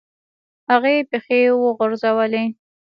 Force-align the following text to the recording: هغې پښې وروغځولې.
هغې 0.71 0.95
پښې 1.09 1.39
وروغځولې. 1.61 2.43